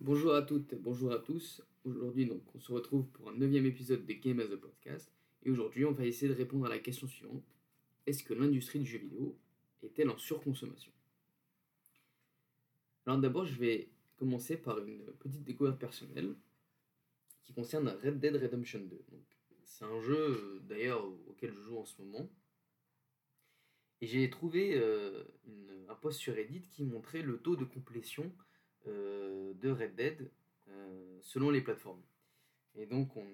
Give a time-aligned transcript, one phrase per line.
[0.00, 1.60] Bonjour à toutes, bonjour à tous.
[1.82, 5.10] Aujourd'hui, donc, on se retrouve pour un neuvième épisode de Game as a Podcast.
[5.42, 7.42] Et aujourd'hui, on va essayer de répondre à la question suivante
[8.06, 9.36] Est-ce que l'industrie du jeu vidéo
[9.82, 10.92] est-elle en surconsommation?
[13.06, 16.32] Alors, d'abord, je vais commencer par une petite découverte personnelle
[17.42, 19.04] qui concerne Red Dead Redemption 2.
[19.64, 22.30] C'est un jeu, d'ailleurs, auquel je joue en ce moment.
[24.00, 25.24] Et j'ai trouvé euh,
[25.88, 28.32] un post sur Reddit qui montrait le taux de complétion
[28.88, 30.30] de Red Dead
[30.68, 32.02] euh, selon les plateformes.
[32.74, 33.26] Et donc on,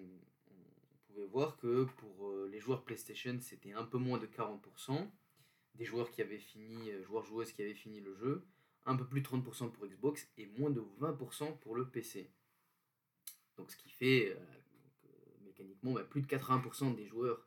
[1.09, 5.09] pouvait voir que pour euh, les joueurs PlayStation c'était un peu moins de 40%,
[5.75, 8.45] des joueurs qui avaient fini, euh, joueurs joueuses qui avaient fini le jeu,
[8.87, 12.31] un peu plus de 30% pour Xbox et moins de 20% pour le PC.
[13.57, 17.45] Donc ce qui fait euh, donc, euh, mécaniquement bah, plus de 80% des joueurs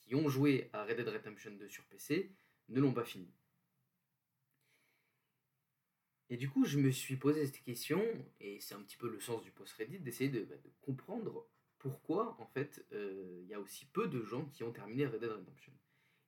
[0.00, 2.30] qui ont joué à Red Dead Redemption 2 sur PC
[2.68, 3.30] ne l'ont pas fini.
[6.30, 8.00] Et du coup, je me suis posé cette question,
[8.38, 11.48] et c'est un petit peu le sens du post Reddit, d'essayer de, bah, de comprendre
[11.80, 15.20] pourquoi, en fait, euh, il y a aussi peu de gens qui ont terminé Red
[15.20, 15.72] Dead Redemption.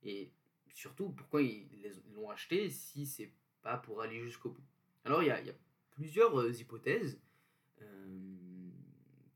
[0.03, 0.33] Et
[0.75, 1.69] surtout, pourquoi ils
[2.15, 4.65] l'ont acheté si c'est pas pour aller jusqu'au bout.
[5.05, 5.41] Alors, il y a,
[5.93, 7.21] plusieurs euh, hypothèses
[7.83, 8.31] euh,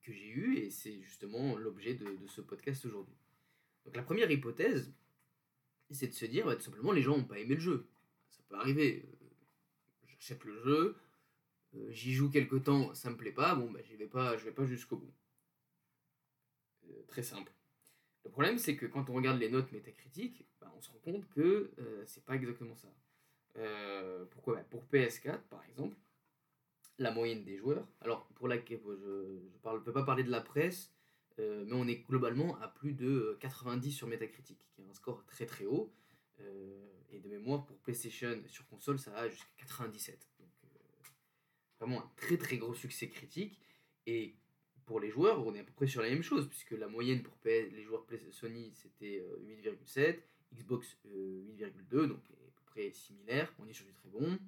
[0.03, 3.15] que j'ai eues, et c'est justement l'objet de, de ce podcast aujourd'hui.
[3.85, 4.93] Donc, la première hypothèse,
[5.91, 7.87] c'est de se dire, bah, tout simplement, les gens n'ont pas aimé le jeu.
[8.31, 9.09] Ça peut arriver.
[10.45, 10.97] Le jeu,
[11.75, 14.45] euh, j'y joue quelque temps, ça me plaît pas, bon, bah, j'y vais pas, je
[14.45, 15.13] vais pas jusqu'au bout.
[16.89, 17.53] Euh, très simple.
[18.25, 21.29] Le problème, c'est que quand on regarde les notes métacritiques, bah, on se rend compte
[21.31, 22.89] que euh, c'est pas exactement ça.
[24.31, 25.97] Pourquoi Bah, Pour PS4, par exemple,
[26.99, 30.93] la moyenne des joueurs, alors pour la, je ne peux pas parler de la presse,
[31.39, 35.47] mais on est globalement à plus de 90 sur Metacritic, qui est un score très
[35.47, 35.91] très haut.
[36.41, 40.19] Euh, et de mémoire, pour PlayStation sur console, ça va jusqu'à 97.
[40.39, 40.69] Donc, euh,
[41.81, 43.59] vraiment un très très gros succès critique.
[44.07, 44.35] Et
[44.87, 47.23] pour les joueurs, on est à peu près sur la même chose, puisque la moyenne
[47.23, 50.21] pour les joueurs Sony, c'était euh, 8,7,
[50.55, 53.53] Xbox euh, 8,2, donc à peu près similaire.
[53.59, 54.39] On est sur du très bon.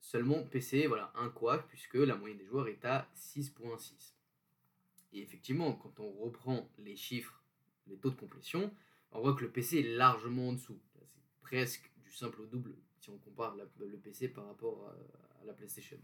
[0.00, 4.14] Seulement PC, voilà, un couac, puisque la moyenne des joueurs est à 6,6.
[5.12, 7.42] Et effectivement, quand on reprend les chiffres,
[7.86, 8.72] les taux de complétion,
[9.12, 10.78] on voit que le PC est largement en dessous.
[10.94, 14.92] C'est presque du simple au double si on compare le PC par rapport
[15.40, 15.98] à, la PlayStation.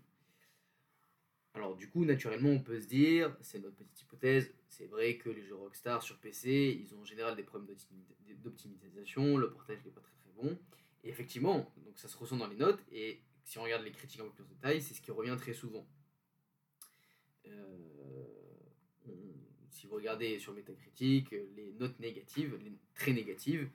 [1.55, 5.29] Alors du coup, naturellement, on peut se dire, c'est notre petite hypothèse, c'est vrai que
[5.29, 9.85] les jeux Rockstar sur PC, ils ont en général des problèmes d'optimi- d'optimisation, le portage
[9.85, 10.59] n'est pas très très bon.
[11.05, 14.23] Et effectivement, donc ça se ressent dans les notes, et si on regarde les critiques
[14.23, 15.87] en plus en détail, c'est ce qui revient très souvent.
[17.47, 18.44] Euh,
[19.75, 23.69] si vous regardez sur Metacritic, euh, les notes négatives, les très négatives,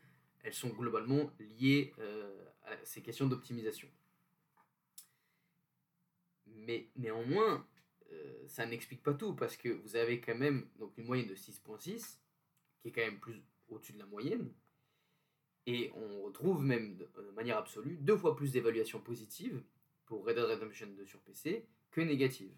[0.43, 1.29] elles sont globalement
[1.59, 3.89] liées euh, à ces questions d'optimisation.
[6.47, 7.67] Mais néanmoins,
[8.13, 11.35] euh, ça n'explique pas tout parce que vous avez quand même donc une moyenne de
[11.35, 12.17] 6.6
[12.81, 14.53] qui est quand même plus au-dessus de la moyenne.
[15.65, 19.61] Et on retrouve même de, manière absolue deux fois plus d'évaluations positives
[20.05, 22.55] pour Red Dead Redemption 2 sur PC que négatives.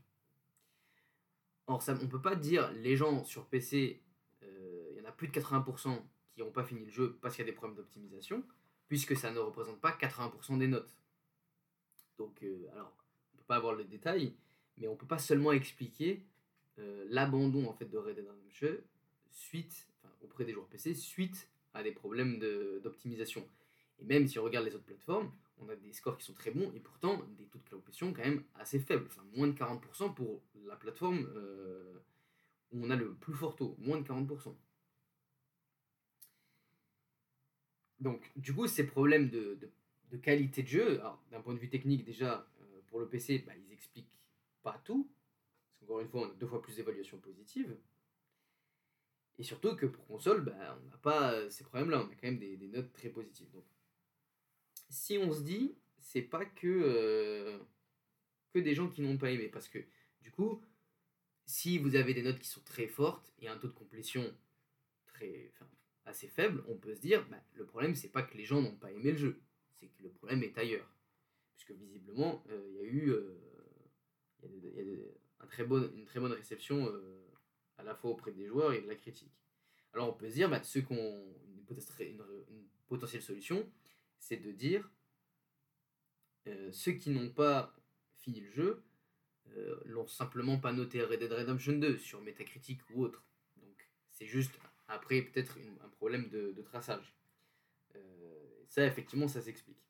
[1.68, 4.02] Or, ça, on peut pas dire les gens sur PC,
[4.44, 6.02] euh, il y en a plus de 80%
[6.34, 8.44] qui n'ont pas fini le jeu parce qu'il y a des problèmes d'optimisation,
[8.88, 10.96] puisque ça ne représente pas 80% des notes.
[12.18, 12.96] Donc, euh, alors,
[13.34, 14.34] on peut pas avoir le détail,
[14.78, 16.26] mais on peut pas seulement expliquer
[16.80, 18.78] euh, l'abandon en fait de Red Dead Redemption
[19.30, 19.88] suite,
[20.22, 22.40] auprès des joueurs PC suite à des problèmes
[22.84, 23.48] d'optimisation.
[24.00, 26.52] Et même si on regarde les autres plateformes, on a des scores qui sont très
[26.52, 29.06] bons et pourtant des taux de complétion quand même assez faibles.
[29.08, 32.00] Enfin, moins de 40% pour la plateforme euh,
[32.72, 34.58] où on a le plus fort taux, moins de 40%.
[38.00, 39.58] Donc, du coup, ces problèmes de,
[40.10, 41.02] de- qualité de jeu,
[41.32, 44.12] d'un point de vue technique, déjà, euh, pour le PC, bah, ils expliquent
[44.62, 45.10] pas tout.
[45.88, 47.78] Parce une fois, on a deux fois plus d'évaluations positives.
[49.38, 52.28] Et surtout que pour console, bah, on n'a pas euh, ces problèmes-là, on a quand
[52.28, 53.52] même des, des notes très positives.
[53.52, 53.66] Donc,
[54.92, 57.58] si on se dit, c'est pas que, euh,
[58.54, 59.80] que des gens qui n'ont pas aimé, parce que
[60.22, 60.62] du coup,
[61.46, 64.24] si vous avez des notes qui sont très fortes et un taux de complétion
[65.08, 65.70] très, enfin,
[66.06, 68.76] assez faible, on peut se dire, bah, le problème, c'est pas que les gens n'ont
[68.76, 69.42] pas aimé le jeu,
[69.74, 70.88] c'est que le problème est ailleurs.
[71.56, 73.14] Puisque visiblement, euh, il y a eu
[74.44, 77.28] une très bonne réception euh,
[77.78, 79.32] à la fois auprès des joueurs et de la critique.
[79.94, 81.34] Alors on peut se dire, bah, ceux qui ont
[82.50, 83.70] une potentielle solution,
[84.22, 84.90] c'est de dire,
[86.48, 87.76] euh, ceux qui n'ont pas
[88.20, 88.84] fini le jeu,
[89.58, 93.24] euh, l'ont simplement pas noté Red Dead Redemption 2 sur Metacritic ou autre.
[93.58, 94.54] Donc c'est juste
[94.88, 97.14] après peut-être un problème de, traçage.
[97.96, 99.84] Euh, ça effectivement ça s'explique.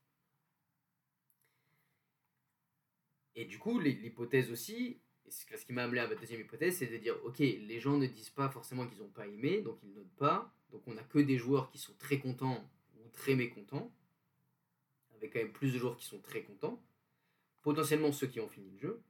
[3.35, 4.99] Et du coup, l'hy- l'hypothèse aussi,
[5.29, 8.07] ce qui m'a amené à ma deuxième hypothèse, c'est de dire, ok, les gens ne
[8.07, 10.53] disent pas forcément qu'ils n'ont pas aimé, donc ils notent pas.
[10.71, 13.91] Donc on n'a que des joueurs qui sont très contents ou très mécontents,
[15.29, 16.81] quand même plus de joueurs qui sont très contents.
[17.61, 19.01] Potentiellement ceux qui ont fini le jeu,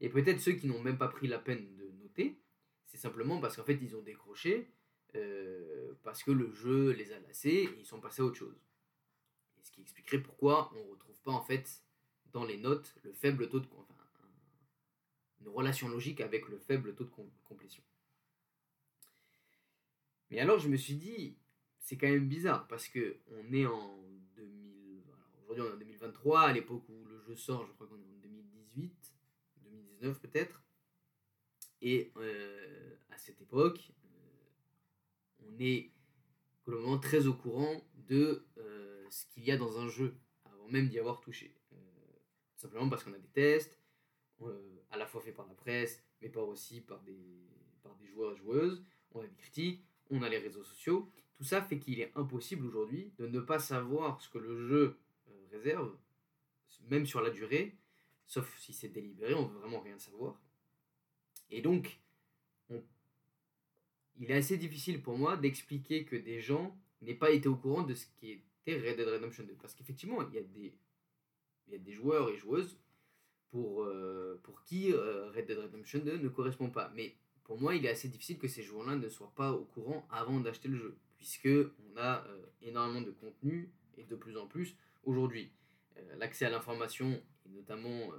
[0.00, 2.38] et peut-être ceux qui n'ont même pas pris la peine de noter.
[2.86, 4.70] C'est simplement parce qu'en fait ils ont décroché,
[5.14, 8.58] euh, parce que le jeu les a lassés et ils sont passés à autre chose.
[9.62, 11.82] Ce qui expliquerait pourquoi on ne retrouve pas en fait
[12.32, 13.66] dans les notes le faible taux de
[15.40, 17.10] une relation logique avec le faible taux de
[17.44, 17.82] complétion.
[20.30, 21.36] Mais alors je me suis dit,
[21.78, 23.98] c'est quand même bizarre parce que on est en
[24.36, 24.67] 2000,
[25.48, 28.06] aujourd'hui on est en 2023, à l'époque où le jeu sort, je crois qu'on est
[28.06, 29.14] en 2018,
[29.62, 30.62] 2019 peut-être,
[31.80, 35.90] et euh, à cette époque, euh, on est
[36.66, 40.14] globalement très au courant de euh, ce qu'il y a dans un jeu
[40.44, 41.54] avant même d'y avoir touché.
[42.56, 43.78] simplement parce qu'on a des tests,
[44.90, 47.48] à la fois fait par la presse, mais pas aussi par des,
[47.82, 48.82] par des joueurs et joueuses.
[49.12, 51.08] On a des critiques, on a les réseaux sociaux.
[51.34, 54.98] Tout ça fait qu'il est impossible aujourd'hui de ne pas savoir ce que le jeu
[55.50, 55.96] réserve,
[56.88, 57.76] même sur la durée,
[58.26, 60.40] sauf si c'est délibéré, on veut vraiment rien savoir.
[61.50, 62.00] Et donc,
[64.18, 67.82] il est assez difficile pour moi d'expliquer que des gens n'aient pas été au courant
[67.82, 69.54] de ce qui était Red Dead Redemption 2.
[69.54, 70.74] Parce qu'effectivement, il y, a des,
[71.68, 72.78] y a des joueurs et joueuses
[73.50, 76.92] pour, euh, pour qui euh, Red Dead Redemption 2 ne correspond pas.
[76.94, 77.14] Mais
[77.44, 80.40] pour moi, il est assez difficile que ces joueurs-là ne soient pas au courant avant
[80.40, 84.76] d'acheter le jeu, puisque on a euh, énormément de contenu et de plus en plus
[85.02, 85.52] aujourd'hui.
[86.16, 88.10] L'accès à l'information, et notamment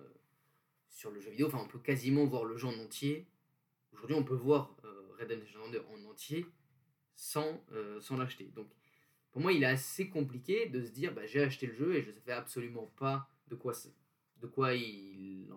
[0.89, 3.27] sur le jeu vidéo, enfin on peut quasiment voir le jeu en entier.
[3.93, 4.75] Aujourd'hui, on peut voir
[5.17, 6.45] Red Dead Redemption 2 en entier
[7.15, 7.63] sans,
[8.01, 8.45] sans l'acheter.
[8.55, 8.67] Donc
[9.31, 12.01] pour moi, il est assez compliqué de se dire bah, j'ai acheté le jeu et
[12.01, 13.73] je ne sais absolument pas de quoi
[14.41, 15.47] de quoi il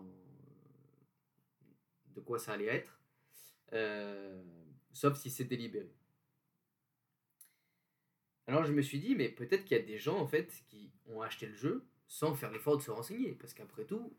[2.15, 3.01] de quoi ça allait être,
[3.73, 4.43] euh,
[4.93, 5.91] sauf si c'est délibéré.
[8.47, 10.91] Alors je me suis dit, mais peut-être qu'il y a des gens en fait qui
[11.07, 14.15] ont acheté le jeu sans faire l'effort de se renseigner, parce qu'après tout,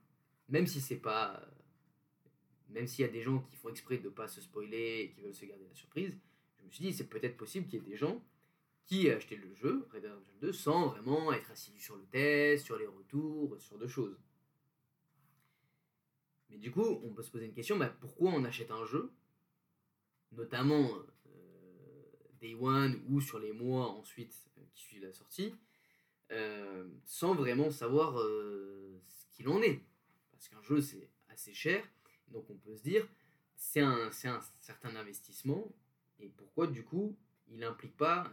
[0.49, 1.45] même si c'est pas,
[2.69, 5.11] même s'il y a des gens qui font exprès de ne pas se spoiler et
[5.11, 6.17] qui veulent se garder la surprise,
[6.57, 8.23] je me suis dit, c'est peut-être possible qu'il y ait des gens
[8.85, 12.05] qui aient acheté le jeu Red Dead Redemption 2 sans vraiment être assidus sur le
[12.05, 14.17] test, sur les retours, sur de choses.
[16.49, 19.11] Mais du coup, on peut se poser une question, bah, pourquoi on achète un jeu,
[20.31, 21.12] notamment euh,
[22.53, 25.53] One ou sur les mois ensuite euh, qui suivent la sortie,
[26.31, 29.81] euh, sans vraiment savoir ce qu'il en est.
[30.31, 31.83] Parce qu'un jeu, c'est assez cher,
[32.29, 33.07] donc on peut se dire,
[33.55, 35.71] c'est un, un, certain investissement,
[36.19, 37.15] et pourquoi du coup,
[37.47, 38.31] il n'implique pas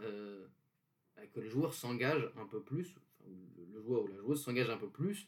[1.33, 4.89] que le joueur s'engage un peu plus, le joueur ou la joueuse s'engage un peu
[4.89, 5.27] plus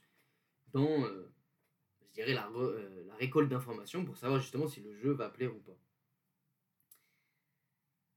[0.74, 1.08] dans
[2.14, 5.56] je dirais, la, euh, la récolte d'informations pour savoir justement si le jeu va plaire
[5.56, 5.78] ou pas.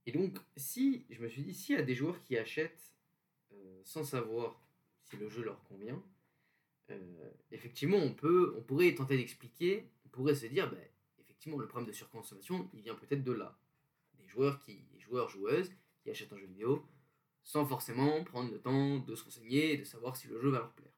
[0.07, 2.95] Et donc, si, je me suis dit, s'il y a des joueurs qui achètent
[3.53, 4.63] euh, sans savoir
[5.03, 6.03] si le jeu leur convient,
[6.91, 10.81] euh, effectivement, on, peut, on pourrait tenter d'expliquer, on pourrait se dire, ben,
[11.19, 13.59] effectivement, le problème de surconsommation, il vient peut-être de là.
[14.15, 15.73] Des joueurs, qui, des joueurs, joueuses,
[16.03, 16.87] qui achètent un jeu vidéo
[17.43, 20.59] sans forcément prendre le temps de se renseigner et de savoir si le jeu va
[20.59, 20.93] leur plaire.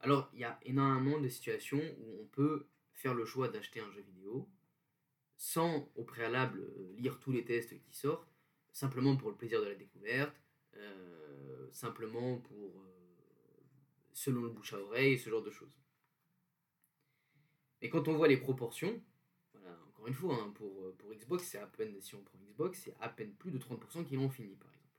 [0.00, 3.90] Alors, il y a énormément de situations où on peut faire le choix d'acheter un
[3.90, 4.48] jeu vidéo
[5.42, 8.32] sans au préalable euh, lire tous les tests qui sortent,
[8.70, 10.40] simplement pour le plaisir de la découverte,
[10.76, 13.64] euh, simplement pour euh,
[14.12, 15.76] selon le bouche à oreille, ce genre de choses.
[17.80, 19.02] Et quand on voit les proportions,
[19.88, 23.08] encore une fois, hein, pour, Xbox, c'est à peine, si on prend Xbox, c'est à
[23.08, 24.94] peine plus de 30% qui l'ont fini, par exemple.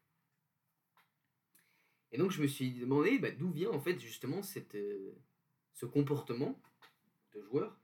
[2.12, 6.62] Et donc je me suis demandé bah, d'où vient en fait justement ce comportement
[7.34, 7.80] de joueur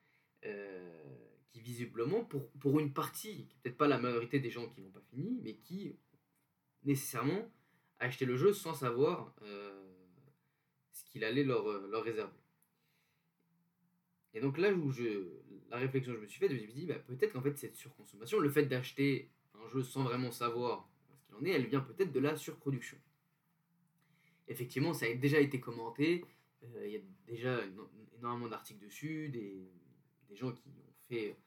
[1.50, 5.02] qui visiblement, pour, pour une partie, peut-être pas la majorité des gens qui n'ont pas
[5.10, 5.96] fini, mais qui
[6.84, 7.52] nécessairement
[8.00, 9.92] a acheté le jeu sans savoir euh,
[10.92, 12.32] ce qu'il allait leur, leur réserver.
[14.34, 15.28] Et donc là où je,
[15.70, 17.58] la réflexion que je me suis faite, je me suis dit bah, peut-être qu'en fait
[17.58, 20.88] cette surconsommation, le fait d'acheter un jeu sans vraiment savoir
[21.18, 22.98] ce qu'il en est, elle vient peut-être de la surproduction
[24.50, 26.26] effectivement, ça a déjà été commenté.
[26.64, 27.62] Euh, il y a déjà
[28.18, 29.70] énormément d'articles dessus, des,
[30.36, 31.38] gens qui ont fait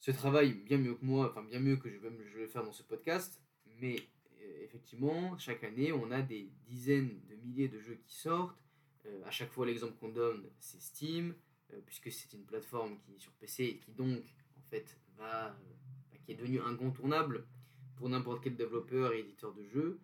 [0.00, 2.64] ce travail bien mieux que moi, enfin bien mieux que je vais, je vais faire
[2.64, 3.40] dans ce podcast.
[3.80, 3.96] Mais
[4.40, 8.60] euh, effectivement, chaque année, on a des dizaines de milliers de jeux qui sortent.
[9.06, 11.34] Euh, à chaque fois, l'exemple qu'on donne, c'est Steam,
[11.86, 14.22] puisque c'est une plateforme qui est sur PC et qui donc,
[14.58, 15.56] en fait, va,
[16.26, 17.46] qui est devenue incontournable
[17.96, 19.98] pour n'importe quel développeur et éditeur de jeux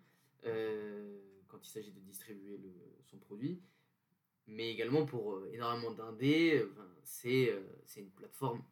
[1.48, 2.58] quand il s'agit de distribuer
[3.04, 3.60] son produit.
[4.48, 6.66] Mais également pour euh, énormément d'indés,
[7.04, 8.62] c'est euh, c'est une plateforme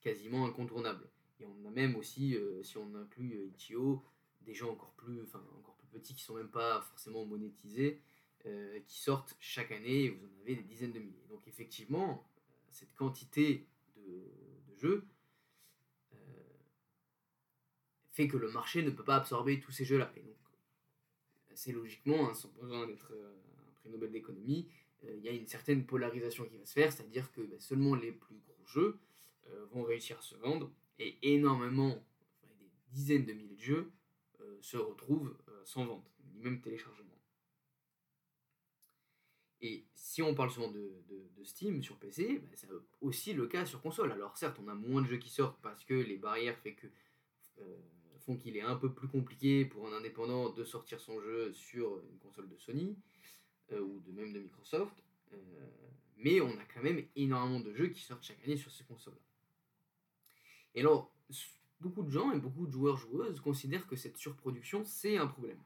[0.00, 1.08] quasiment incontournable.
[1.40, 4.04] Et on a même aussi, euh, si on inclut euh, Itch.io,
[4.42, 8.00] des gens encore plus, encore plus petits qui sont même pas forcément monétisés,
[8.46, 11.26] euh, qui sortent chaque année, et vous en avez des dizaines de milliers.
[11.30, 12.28] Donc effectivement,
[12.70, 14.30] cette quantité de,
[14.76, 15.04] jeux
[16.12, 16.16] euh,
[18.10, 20.12] fait que le marché ne peut pas absorber tous ces jeux-là.
[20.16, 20.36] Et donc,
[21.52, 23.34] assez logiquement, hein, sans besoin d'être euh,
[23.84, 24.68] prix Nobel d'économie,
[25.04, 27.94] euh, il y a une certaine polarisation qui va se faire, c'est-à-dire que bah, seulement
[27.94, 28.98] les plus gros jeux
[29.48, 32.02] euh, vont réussir à se vendre, et énormément,
[32.58, 33.92] des dizaines de milliers de jeux
[34.40, 37.10] euh, se retrouvent sans vente, ni même téléchargement.
[39.60, 40.90] Et si on parle souvent de,
[41.42, 42.68] Steam sur PC, bah, c'est
[43.02, 44.12] aussi le cas sur console.
[44.12, 46.58] Alors certes, on a moins de jeux qui sortent parce que les barrières
[48.20, 51.98] font qu'il est un peu plus compliqué pour un indépendant de sortir son jeu sur
[52.10, 52.96] une console de Sony
[53.72, 54.94] ou de même de Microsoft.
[55.32, 55.36] Euh,
[56.16, 59.18] mais on a quand même énormément de jeux qui sortent chaque année sur ces consoles.
[60.74, 61.14] Et alors,
[61.80, 65.62] beaucoup de gens et beaucoup de joueurs-joueuses considèrent que cette surproduction, c'est un problème.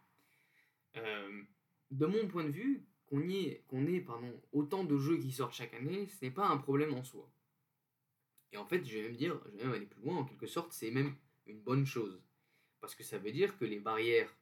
[0.96, 1.42] Euh,
[1.90, 5.74] de mon point de vue, qu'on ait, ait pardon, autant de jeux qui sortent chaque
[5.74, 7.30] année, ce n'est pas un problème en soi.
[8.52, 10.46] Et en fait, je vais même dire, je vais même aller plus loin, en quelque
[10.46, 11.14] sorte, c'est même
[11.46, 12.20] une bonne chose.
[12.80, 14.34] Parce que ça veut dire que les barrières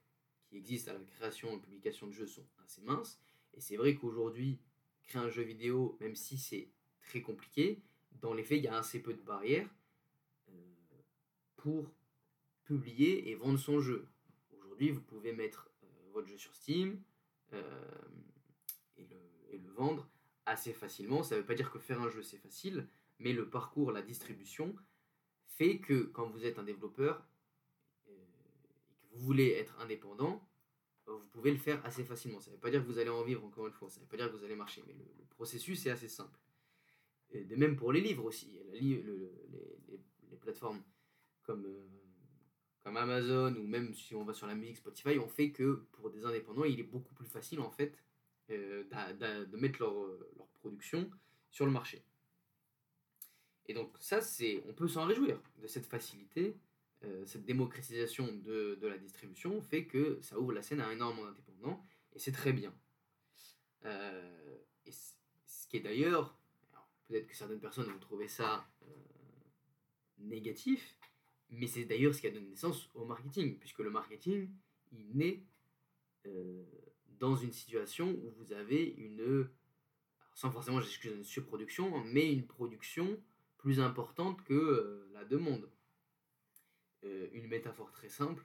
[0.48, 3.20] qui existent à la création et publication de jeux sont assez minces.
[3.56, 4.58] Et c'est vrai qu'aujourd'hui,
[5.06, 6.68] créer un jeu vidéo, même si c'est
[7.02, 7.80] très compliqué,
[8.20, 9.68] dans les faits, il y a assez peu de barrières
[10.50, 10.52] euh,
[11.56, 11.90] pour
[12.64, 14.06] publier et vendre son jeu.
[14.52, 17.00] Aujourd'hui, vous pouvez mettre euh, votre jeu sur Steam
[17.52, 17.90] euh,
[18.96, 20.08] et, le, et le vendre
[20.44, 21.22] assez facilement.
[21.22, 24.02] Ça ne veut pas dire que faire un jeu c'est facile, mais le parcours, la
[24.02, 24.74] distribution
[25.46, 27.26] fait que quand vous êtes un développeur
[28.06, 30.46] et que vous voulez être indépendant,
[31.06, 32.40] vous pouvez le faire assez facilement.
[32.40, 34.04] Ça ne veut pas dire que vous allez en vivre encore une fois, ça ne
[34.04, 36.38] veut pas dire que vous allez marcher, mais le, processus est assez simple.
[37.34, 40.00] De même pour les livres aussi, les, les-
[40.40, 40.82] plateformes
[41.42, 41.86] comme, euh,
[42.84, 46.08] comme Amazon ou même si on va sur la musique Spotify, on fait que pour
[46.10, 47.98] des indépendants, il est beaucoup plus facile en fait
[48.50, 48.84] euh,
[49.50, 51.10] de mettre leur, euh, leur production
[51.50, 52.02] sur le marché.
[53.66, 56.56] Et donc ça, c'est, on peut s'en réjouir de cette facilité,
[57.06, 61.84] euh, cette démocratisation de, la distribution fait que ça ouvre la scène à énormément d'indépendants
[62.14, 62.74] et c'est très bien.
[63.84, 66.36] Euh, et ce qui est d'ailleurs,
[67.04, 68.86] peut-être que certaines personnes vont trouver ça euh,
[70.18, 70.98] négatif,
[71.50, 74.50] mais c'est d'ailleurs ce qui a donné naissance au marketing, puisque le marketing,
[74.92, 75.42] il naît
[77.20, 79.48] dans une situation où vous avez une,
[80.34, 83.22] sans forcément j'excuse une surproduction, mais une production
[83.58, 85.70] plus importante que la demande.
[87.04, 88.44] Euh, une métaphore très simple,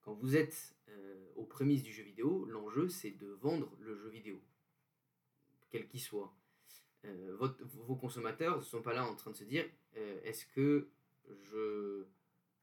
[0.00, 4.08] quand vous êtes euh, aux prémices du jeu vidéo, l'enjeu c'est de vendre le jeu
[4.08, 4.40] vidéo,
[5.70, 6.34] quel qu'il soit.
[7.04, 7.36] Euh,
[7.86, 9.64] vos consommateurs ne sont pas là en train de se dire
[10.22, 10.88] est-ce que
[11.44, 12.04] je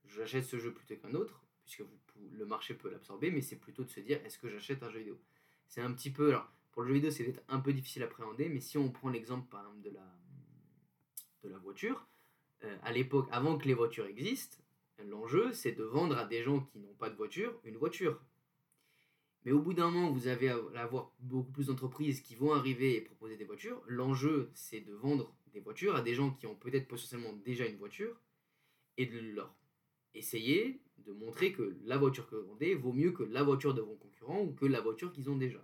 [0.06, 1.84] j'achète ce jeu plutôt qu'un autre, puisque
[2.32, 5.00] le marché peut l'absorber, mais c'est plutôt de se dire est-ce que j'achète un jeu
[5.00, 5.20] vidéo?
[5.68, 8.06] C'est un petit peu, alors pour le jeu vidéo c'est peut-être un peu difficile à
[8.06, 10.20] appréhender, mais si on prend l'exemple par exemple de la,
[11.44, 12.08] de la voiture,
[12.82, 14.58] à l'époque, avant que les voitures existent,
[15.04, 18.22] l'enjeu c'est de vendre à des gens qui n'ont pas de voiture une voiture.
[19.46, 23.02] Mais au bout d'un moment, vous allez avoir beaucoup plus d'entreprises qui vont arriver et
[23.02, 23.82] proposer des voitures.
[23.88, 27.78] L'enjeu, c'est de vendre des voitures à des gens qui ont peut-être potentiellement déjà une
[27.78, 28.20] voiture
[28.98, 29.56] et de leur
[30.14, 33.82] essayer de montrer que la voiture que vous vendez vaut mieux que la voiture de
[33.82, 35.64] vos concurrents ou que la voiture qu'ils ont déjà.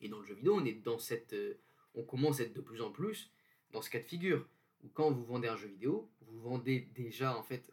[0.00, 1.58] Et dans le jeu vidéo, on est dans cette, euh,
[1.94, 3.30] on commence à être de plus en plus
[3.72, 4.46] dans ce cas de figure
[4.82, 7.72] où quand vous vendez un jeu vidéo, vous vendez déjà en fait,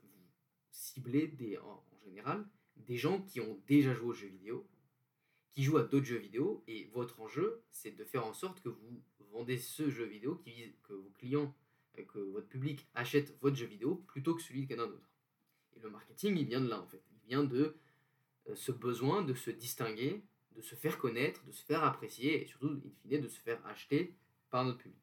[0.97, 2.45] des, en, général
[2.75, 4.67] des gens qui ont déjà joué aux jeux vidéo,
[5.51, 8.69] qui jouent à d'autres jeux vidéo, et votre enjeu, c'est de faire en sorte que
[8.69, 10.41] vous vendez ce jeu vidéo,
[10.83, 11.55] que vos clients,
[11.97, 15.09] euh, que votre public achète votre jeu vidéo plutôt que celui d'un autre.
[15.75, 17.03] Et le marketing, il vient de là en fait.
[17.11, 17.75] Il vient de
[18.47, 20.23] euh, ce besoin de se distinguer,
[20.55, 23.63] de se faire connaître, de se faire apprécier, et surtout, in fine, de se faire
[23.67, 24.15] acheter
[24.49, 24.97] par notre public.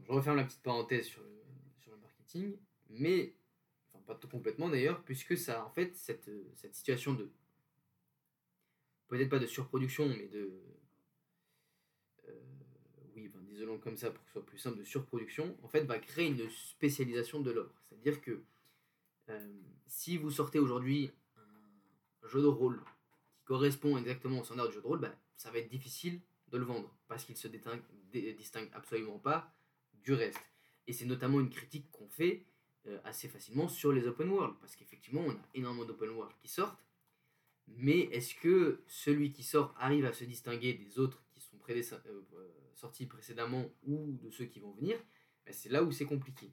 [0.00, 2.56] Je referme la petite parenthèse sur le marketing,
[2.88, 3.34] mais,
[3.92, 7.30] enfin pas tout complètement d'ailleurs, puisque ça, en fait, cette, cette situation de,
[9.08, 10.52] peut-être pas de surproduction, mais de,
[12.28, 12.40] euh,
[13.14, 15.84] oui, enfin, disons comme ça pour que ce soit plus simple, de surproduction, en fait,
[15.84, 17.82] va créer une spécialisation de l'offre.
[17.88, 18.42] C'est-à-dire que
[19.30, 21.10] euh, si vous sortez aujourd'hui
[22.22, 22.82] un jeu de rôle
[23.32, 26.58] qui correspond exactement au standard du jeu de rôle, bah, ça va être difficile de
[26.58, 29.54] le vendre parce qu'il se distingue absolument pas
[29.94, 30.40] du reste.
[30.86, 32.46] Et c'est notamment une critique qu'on fait
[32.88, 36.48] euh, assez facilement sur les open world parce qu'effectivement, on a énormément d'open world qui
[36.48, 36.82] sortent,
[37.66, 42.22] mais est-ce que celui qui sort arrive à se distinguer des autres qui sont euh,
[42.74, 44.98] sortis précédemment ou de ceux qui vont venir
[45.44, 46.50] ben, C'est là où c'est compliqué.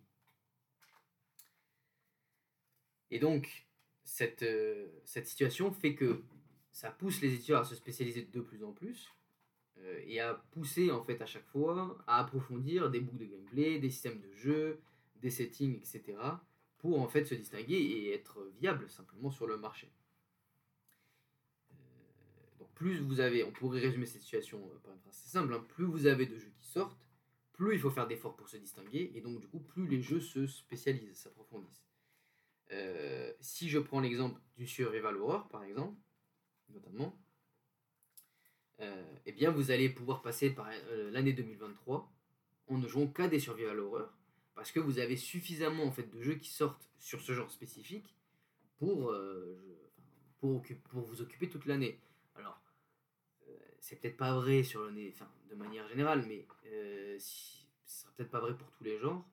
[3.12, 3.68] Et donc,
[4.04, 6.24] cette, euh, cette situation fait que
[6.72, 9.10] ça pousse les éditeurs à se spécialiser de plus en plus
[9.80, 13.80] euh, et à pousser en fait à chaque fois à approfondir des bouts de gameplay,
[13.80, 14.80] des systèmes de jeu,
[15.26, 16.18] des settings, etc.
[16.78, 19.92] pour en fait se distinguer et être viable simplement sur le marché.
[21.72, 21.76] Euh,
[22.60, 25.86] donc plus vous avez, on pourrait résumer cette situation par une phrase simple, hein, plus
[25.86, 27.08] vous avez de jeux qui sortent,
[27.54, 30.20] plus il faut faire d'efforts pour se distinguer et donc du coup plus les jeux
[30.20, 31.84] se spécialisent, s'approfondissent.
[32.72, 35.98] Euh, si je prends l'exemple du survival horror, par exemple,
[36.70, 37.20] notamment,
[38.82, 42.12] euh, eh bien, vous allez pouvoir passer par euh, l'année 2023
[42.68, 44.12] en ne jouant qu'à des survival horror,
[44.56, 48.16] parce que vous avez suffisamment en fait de jeux qui sortent sur ce genre spécifique
[48.78, 49.14] pour,
[50.40, 52.00] pour, pour vous occuper toute l'année.
[52.36, 52.60] Alors,
[53.80, 55.14] c'est peut-être pas vrai sur l'année,
[55.50, 56.46] de manière générale, mais
[57.20, 59.26] si, ce sera peut-être pas vrai pour tous les genres.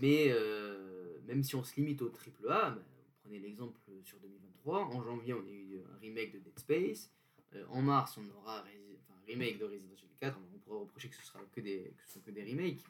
[0.00, 2.82] Mais euh, même si on se limite au triple A, bah,
[3.22, 7.10] prenez l'exemple sur 2023, en janvier on a eu un remake de Dead Space,
[7.54, 11.16] euh, en mars on aura un remake de Resident Evil 4, on pourrait reprocher que
[11.16, 12.84] ce sera sont que des remakes,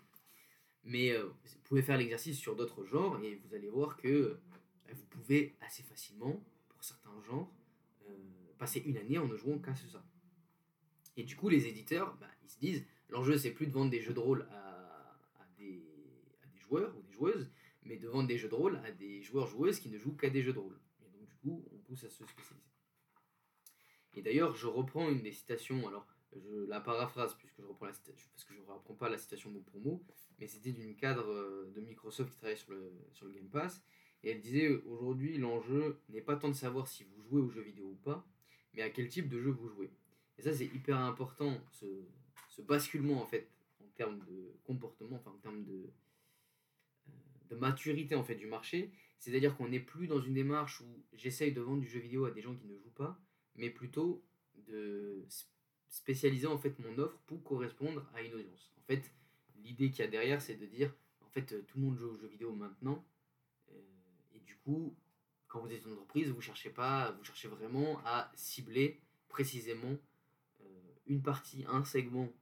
[0.84, 4.92] mais euh, vous pouvez faire l'exercice sur d'autres genres et vous allez voir que bah,
[4.92, 7.50] vous pouvez assez facilement, pour certains genres,
[8.58, 10.04] passer une année en ne jouant qu'à ça.
[11.16, 14.00] Et du coup les éditeurs, bah, ils se disent, l'enjeu c'est plus de vendre des
[14.00, 14.72] jeux de rôle à
[16.72, 17.50] ou des joueuses,
[17.82, 20.42] mais de vendre des jeux de rôle à des joueurs-joueuses qui ne jouent qu'à des
[20.42, 20.78] jeux de rôle.
[21.00, 22.66] Et donc, du coup, on pousse à se spécialiser.
[24.14, 27.92] Et d'ailleurs, je reprends une des citations, alors je la paraphrase puisque je reprends la
[27.92, 30.02] parce que je reprends pas la citation mot pour mot,
[30.38, 33.82] mais c'était d'une cadre euh, de Microsoft qui travaille sur le, sur le Game Pass.
[34.24, 37.62] Et elle disait aujourd'hui, l'enjeu n'est pas tant de savoir si vous jouez aux jeux
[37.62, 38.24] vidéo ou pas,
[38.72, 39.90] mais à quel type de jeu vous jouez.
[40.38, 41.86] Et ça, c'est hyper important, ce,
[42.48, 43.48] ce basculement en fait,
[43.80, 45.90] en termes de comportement, enfin en termes de,
[47.50, 48.92] de maturité en fait du marché.
[49.18, 52.30] C'est-à-dire qu'on n'est plus dans une démarche où j'essaye de vendre du jeu vidéo à
[52.30, 53.20] des gens qui ne jouent pas,
[53.54, 54.24] mais plutôt
[54.66, 55.24] de
[55.92, 58.72] spécialiser en fait mon offre pour correspondre à une audience.
[58.78, 59.02] En fait,
[59.62, 62.16] l'idée qu'il y a derrière, c'est de dire en fait tout le monde joue aux
[62.16, 63.04] jeux vidéo maintenant,
[63.70, 63.80] euh,
[64.34, 64.96] et du coup,
[65.48, 69.98] quand vous êtes une entreprise, vous cherchez pas, vous cherchez vraiment à cibler précisément
[70.62, 70.64] euh,
[71.06, 72.32] une partie, un segment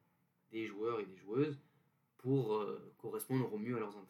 [0.53, 1.59] des joueurs et des joueuses
[2.19, 4.07] pour euh, correspondre au mieux à leurs attentes.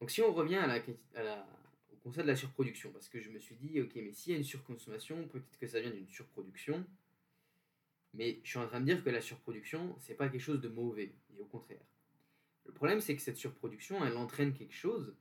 [0.00, 1.48] Donc si on revient à la,
[1.92, 4.36] au concept de la surproduction, parce que je me suis dit, ok, mais s'il y
[4.36, 6.86] a une surconsommation, peut-être que ça vient d'une surproduction,
[8.14, 10.68] mais je suis en train de dire que la surproduction, c'est pas quelque chose de
[10.68, 11.84] mauvais, et au contraire.
[12.64, 15.14] Le problème, c'est que cette surproduction, elle entraîne quelque chose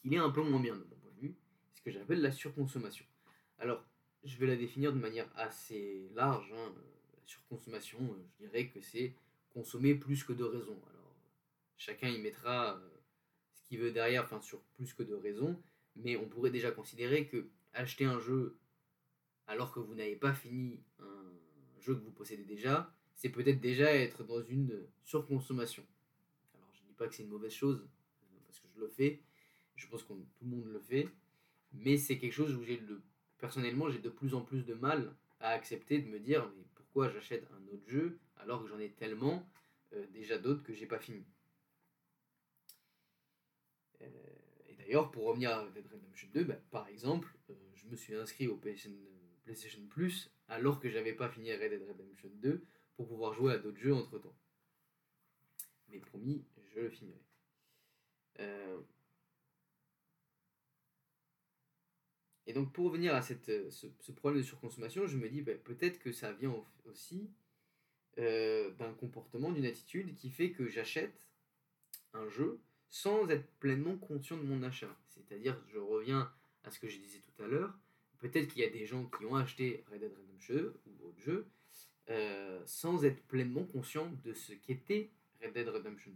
[0.00, 1.34] qui est un peu moins bien de mon point de vue,
[1.74, 3.04] ce que j'appelle la surconsommation.
[3.58, 3.84] Alors,
[4.24, 6.50] je vais la définir de manière assez large.
[6.52, 6.72] Hein.
[7.14, 9.14] La surconsommation, je dirais que c'est
[9.50, 10.80] consommer plus que de raison.
[10.90, 11.16] Alors,
[11.76, 12.88] chacun y mettra euh,
[13.64, 15.60] qui veut derrière, enfin sur plus que de raisons,
[15.96, 18.56] mais on pourrait déjà considérer que acheter un jeu
[19.46, 21.09] alors que vous n'avez pas fini un
[21.80, 25.84] jeu que vous possédez déjà, c'est peut-être déjà être dans une surconsommation.
[26.54, 27.86] Alors je ne dis pas que c'est une mauvaise chose,
[28.46, 29.22] parce que je le fais,
[29.76, 31.08] je pense que tout le monde le fait,
[31.72, 33.02] mais c'est quelque chose où j'ai le
[33.38, 37.08] personnellement j'ai de plus en plus de mal à accepter de me dire mais pourquoi
[37.08, 39.46] j'achète un autre jeu alors que j'en ai tellement
[39.94, 41.24] euh, déjà d'autres que j'ai pas fini?
[44.02, 44.06] Euh,
[44.68, 48.14] et d'ailleurs, pour revenir à Red Redemption 2, bah, par exemple, euh, je me suis
[48.14, 48.96] inscrit au PlayStation,
[49.50, 53.58] PlayStation Plus alors que j'avais pas fini Red Dead Redemption 2 pour pouvoir jouer à
[53.58, 54.36] d'autres jeux entre temps.
[55.88, 57.20] Mais promis, je le finirai.
[58.38, 58.80] Euh,
[62.46, 65.98] et donc pour revenir à cette, ce, problème de surconsommation, je me dis bah, peut-être
[65.98, 67.28] que ça vient aussi
[68.16, 71.26] d'un comportement, d'une attitude qui fait que j'achète
[72.12, 72.60] un jeu
[72.90, 74.94] sans être pleinement conscient de mon achat.
[75.08, 76.30] C'est-à-dire, je reviens
[76.64, 77.78] à ce que je disais tout à l'heure,
[78.20, 81.46] peut-être qu'il y a des gens qui ont acheté Red Dead Redemption ou autre jeu
[82.08, 85.10] euh, sans être pleinement conscient de ce qu'était
[85.42, 86.12] Red Dead Redemption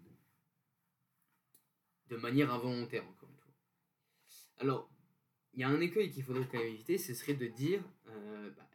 [2.08, 2.14] 2.
[2.14, 3.52] De manière involontaire, encore une fois.
[4.58, 4.90] Alors,
[5.54, 8.50] il y a un écueil qu'il faudrait quand même éviter, ce serait de dire, euh,
[8.50, 8.68] bah,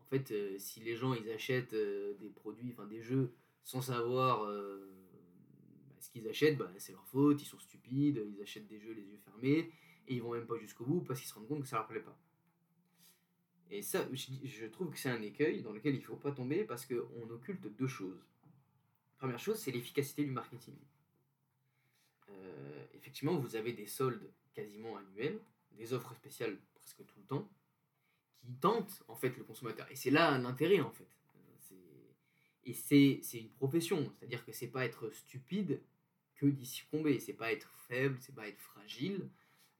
[0.00, 4.46] en fait, euh, si les gens ils achètent des produits, enfin des jeux, sans savoir
[6.00, 9.02] ce qu'ils achètent, bah, c'est leur faute, ils sont stupides, ils achètent des jeux les
[9.02, 9.70] yeux fermés,
[10.06, 11.86] et ils vont même pas jusqu'au bout parce qu'ils se rendent compte que ça leur
[11.86, 12.18] plaît pas.
[13.70, 16.64] Et ça, je, trouve que c'est un écueil dans lequel il ne faut pas tomber
[16.64, 18.24] parce qu'on occulte deux choses.
[19.18, 20.74] Première chose, c'est l'efficacité du marketing.
[22.30, 25.38] Euh, effectivement, vous avez des soldes quasiment annuels,
[25.72, 27.48] des offres spéciales presque tout le temps,
[28.38, 29.86] qui tente en fait le consommateur.
[29.90, 31.06] Et c'est là l'intérêt en fait.
[32.68, 35.80] Et c'est une profession, c'est-à-dire que c'est pas être stupide
[36.34, 39.26] que d'y succomber, c'est pas être faible, c'est pas être fragile,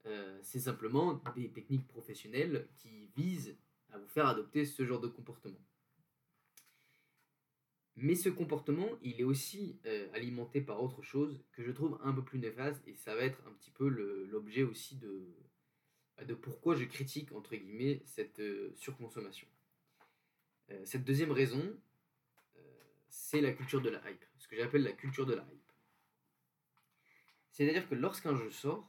[0.06, 3.54] euh, c'est simplement des techniques professionnelles qui visent
[3.92, 5.60] à vous faire adopter ce genre de comportement.
[8.00, 12.12] Mais ce comportement, il est aussi euh, alimenté par autre chose que je trouve un
[12.12, 15.26] peu plus néfaste, et ça va être un petit peu l'objet aussi de,
[16.24, 19.48] de pourquoi je critique, entre guillemets, cette euh, surconsommation.
[20.70, 21.76] Euh, cette deuxième raison,
[23.08, 25.72] c'est la culture de la hype, ce que j'appelle la culture de la hype.
[27.50, 28.88] C'est-à-dire que lorsqu'un jeu sort,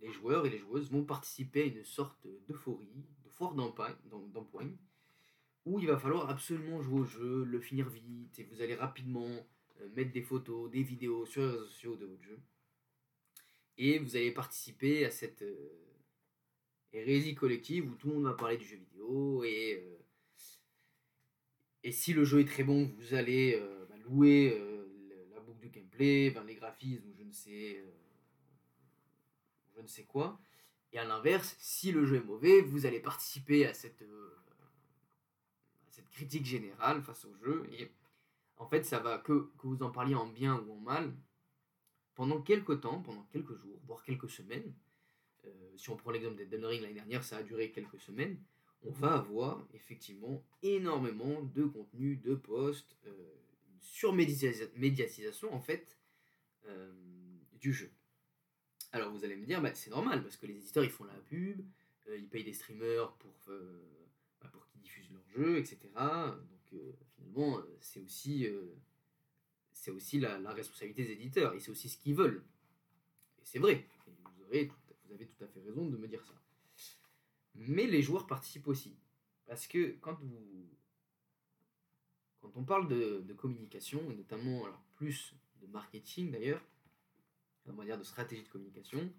[0.00, 4.76] les joueurs et les joueuses vont participer à une sorte d'euphorie, de foire d'empoigne,
[5.66, 9.28] où il va falloir absolument jouer au jeu, le finir vite, et vous allez rapidement
[9.80, 12.38] euh, mettre des photos, des vidéos sur les réseaux sociaux de votre jeu.
[13.76, 15.70] Et vous allez participer à cette euh,
[16.92, 19.84] hérésie collective où tout le monde va parler du jeu vidéo, et,
[21.84, 23.58] euh, si le jeu est très bon, vous allez
[23.88, 24.54] bah, louer
[25.32, 27.82] la boucle de gameplay, ben, les graphismes, je ne sais,
[29.80, 30.38] je ne sais quoi.
[30.92, 34.04] Et à l'inverse, si le jeu est mauvais, vous allez participer à cette
[35.90, 37.66] cette critique générale face au jeu.
[37.72, 37.90] Et
[38.56, 41.12] en fait, ça va que, vous en parliez en bien ou en mal,
[42.14, 44.74] pendant quelques temps, pendant quelques jours, voire quelques semaines,
[45.46, 48.38] euh, si on prend l'exemple d'Elden Ring l'année dernière, ça a duré quelques semaines,
[48.82, 53.34] on va avoir effectivement énormément de contenu, de posts, euh,
[53.68, 55.98] une surmédiatisation en fait
[56.66, 56.92] euh,
[57.54, 57.90] du jeu.
[58.92, 61.14] Alors vous allez me dire, bah, c'est normal parce que les éditeurs ils font la
[61.14, 61.60] pub,
[62.08, 63.30] ils payent des streamers pour
[65.36, 65.78] jeu, etc.
[65.94, 68.74] Donc euh, finalement, euh, c'est aussi, euh,
[69.72, 72.42] c'est aussi la, responsabilité des éditeurs et c'est aussi ce qu'ils veulent.
[73.40, 74.68] Et c'est vrai, vous, avez
[75.26, 76.34] tout à fait raison de me dire ça.
[77.54, 78.96] Mais les joueurs participent aussi.
[79.46, 80.68] Parce que quand vous.
[82.40, 86.62] Quand on parle de, communication, et notamment plus de marketing d'ailleurs,
[87.66, 89.12] on va de stratégie de communication,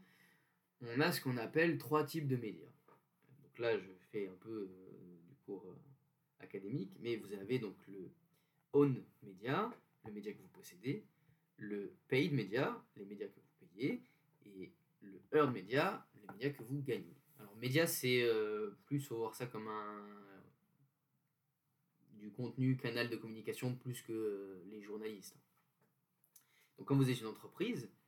[0.82, 2.72] on a ce qu'on appelle trois types de médias.
[3.44, 4.70] Donc là, je fais un peu
[5.28, 5.76] du cours
[6.40, 8.12] académique, mais vous avez donc le
[8.74, 9.72] own media,
[10.06, 11.06] le média que vous possédez,
[11.58, 14.04] le paid media, les médias que vous payez,
[14.46, 17.16] et le earn media, les médias que vous gagnez.
[17.40, 20.22] Alors média, c'est euh, plus, faut voir ça comme un
[22.14, 25.36] du contenu, canal de communication, plus que les journalistes.
[26.78, 28.01] Donc quand vous êtes une entreprise, euh,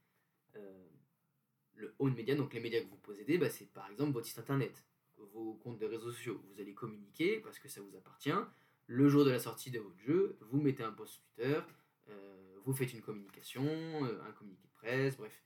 [1.75, 4.39] le own media, donc les médias que vous possédez, bah, c'est par exemple votre site
[4.39, 4.83] internet
[5.31, 6.41] vos comptes de réseaux sociaux.
[6.51, 8.31] Vous allez communiquer parce que ça vous appartient.
[8.87, 11.59] Le jour de la sortie de votre jeu, vous mettez un post Twitter,
[12.09, 15.41] euh, vous faites une communication, euh, un communiqué de presse, bref,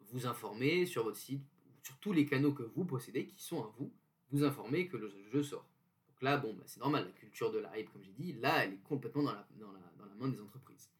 [0.00, 1.44] vous informez sur votre site,
[1.82, 3.92] sur tous les canaux que vous possédez qui sont à vous,
[4.30, 5.68] vous informez que le jeu sort.
[6.08, 8.64] Donc là, bon, bah, c'est normal, la culture de la hype, comme j'ai dit, là,
[8.64, 10.90] elle est complètement dans la, dans la, dans la main des entreprises.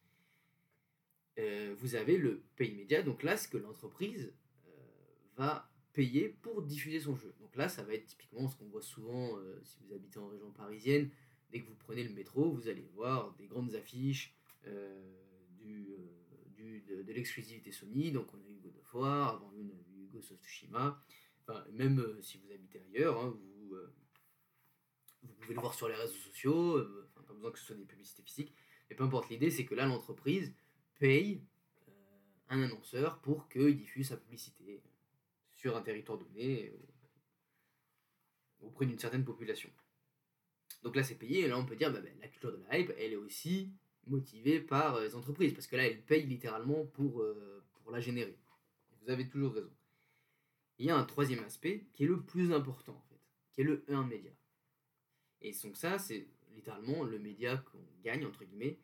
[1.39, 4.33] Euh, vous avez le pay média, donc là, ce que l'entreprise
[5.37, 7.35] va payer pour diffuser son jeu.
[7.41, 10.29] Donc là, ça va être typiquement ce qu'on voit souvent euh, si vous habitez en
[10.29, 11.11] région parisienne.
[11.51, 14.35] Dès que vous prenez le métro, vous allez voir des grandes affiches
[14.67, 15.03] euh,
[15.59, 18.11] du, euh, du, de, l'exclusivité Sony.
[18.11, 21.03] Donc on a eu God of War, avant on a eu Ghost of Tsushima.
[21.73, 23.77] Même si vous habitez ailleurs, hein, vous,
[25.23, 26.83] vous pouvez le voir sur les réseaux sociaux.
[27.15, 28.55] Pas besoin que ce soit des publicités physiques.
[28.89, 30.55] Mais peu importe, l'idée c'est que là, l'entreprise
[31.03, 31.43] paye
[32.49, 34.81] un annonceur pour qu'il diffuse sa publicité
[35.51, 36.77] sur un territoire donné euh,
[38.61, 39.69] auprès d'une certaine population.
[40.85, 42.79] Donc là, c'est payé, et là, on peut dire, bah, bah, la culture de la
[42.79, 43.73] hype, elle est aussi
[44.07, 47.99] motivée par euh, les entreprises, parce que là, elles payent littéralement pour, euh, pour la
[47.99, 48.39] générer.
[49.01, 49.73] Vous avez toujours raison.
[50.79, 53.65] Il y a un troisième aspect qui est le plus important, en fait, qui est
[53.65, 54.31] le 1 média.
[55.41, 58.79] Et donc ça, c'est littéralement le média qu'on gagne, entre guillemets,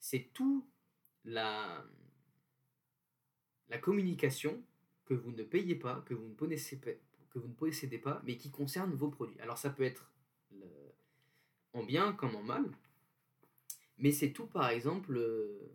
[0.00, 0.68] c'est tout
[1.24, 1.84] la,
[3.68, 4.62] la communication
[5.04, 6.90] que vous ne payez pas, que vous ne connaissez pas,
[7.30, 9.40] que vous ne possédez pas, mais qui concerne vos produits.
[9.40, 10.10] Alors ça peut être
[11.72, 12.70] en bien comme en mal,
[13.98, 15.70] mais c'est tout par exemple, euh,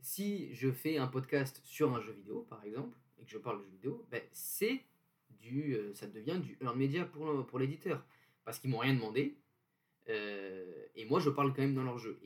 [0.00, 3.58] si je fais un podcast sur un jeu vidéo par exemple, et que je parle
[3.58, 4.84] de jeu vidéo, ben, c'est
[5.30, 8.04] du, euh, ça devient du earn media pour, pour l'éditeur,
[8.44, 9.36] parce qu'ils m'ont rien demandé,
[10.08, 12.20] euh, et moi je parle quand même dans leur jeu.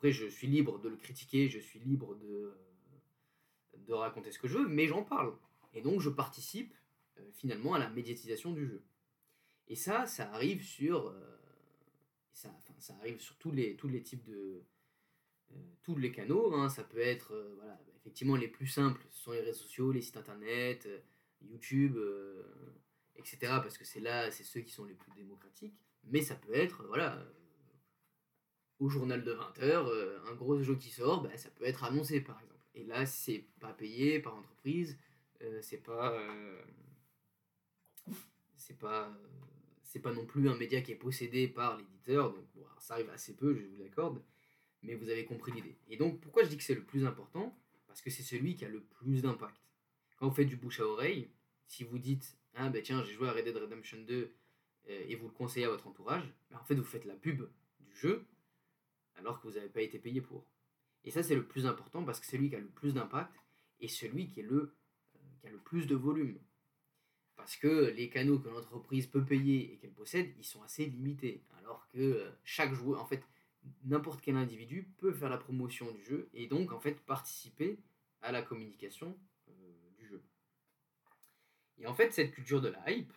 [0.00, 2.54] Après je suis libre de le critiquer, je suis libre de,
[3.86, 5.36] de raconter ce que je veux, mais j'en parle.
[5.74, 6.74] Et donc je participe
[7.18, 8.82] euh, finalement à la médiatisation du jeu.
[9.68, 11.36] Et ça, ça arrive sur, euh,
[12.32, 14.64] ça, ça arrive sur tous les, tous les types de,
[15.52, 16.54] euh, tous les canaux.
[16.54, 16.70] Hein.
[16.70, 20.16] Ça peut être, voilà, effectivement, les plus simples, ce sont les réseaux sociaux, les sites
[20.16, 20.88] internet,
[21.42, 21.98] YouTube,
[23.16, 23.36] etc.
[23.40, 25.76] Parce que c'est là, c'est ceux qui sont les plus démocratiques.
[26.04, 27.22] Mais ça peut être, voilà,
[28.80, 32.20] au journal de 20h, euh, un gros jeu qui sort, bah, ça peut être annoncé
[32.20, 32.60] par exemple.
[32.74, 34.98] Et là, c'est pas payé par l'entreprise,
[35.42, 36.18] euh, c'est pas.
[38.56, 39.12] c'est pas.
[39.82, 42.46] c'est pas non plus un média qui est possédé par l'éditeur, donc
[42.78, 44.22] ça arrive assez peu, je vous l'accorde,
[44.82, 45.76] mais vous avez compris l'idée.
[45.88, 47.56] Et donc, pourquoi je dis que c'est le plus important?
[47.86, 49.60] Parce que c'est celui qui a le plus d'impact.
[50.16, 51.28] Quand vous faites du bouche à oreille,
[51.66, 54.14] si vous dites ah ben tiens, j'ai joué à Red Dead Redemption 2
[54.88, 57.48] euh, et vous le conseillez à votre entourage, ben, en fait, vous faites la pub
[57.80, 58.26] du jeu
[59.20, 60.46] alors que vous n'avez pas été payé pour.
[61.04, 63.34] Et ça, c'est le plus important parce que c'est lui qui a le plus d'impact
[63.80, 64.74] et celui qui, est le,
[65.14, 66.38] euh, qui a le plus de volume.
[67.36, 71.42] Parce que les canaux que l'entreprise peut payer et qu'elle possède, ils sont assez limités.
[71.58, 73.22] Alors que euh, chaque joueur, en fait,
[73.84, 77.78] n'importe quel individu peut faire la promotion du jeu et donc, en fait, participer
[78.20, 79.16] à la communication
[81.80, 83.12] et en fait, cette culture de la hype,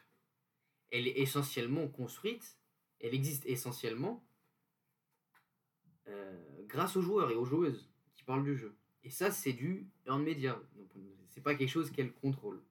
[0.92, 2.58] elle est essentiellement construite,
[3.00, 4.26] elle existe essentiellement
[6.08, 8.76] euh, grâce aux joueurs et aux joueuses qui parlent du jeu.
[9.04, 10.62] Et ça, c'est du earn media.
[10.76, 10.89] Donc,
[11.30, 12.62] c'est pas quelque chose qu'elle contrôle.